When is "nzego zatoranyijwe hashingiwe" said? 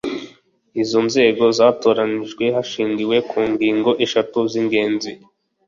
1.07-3.17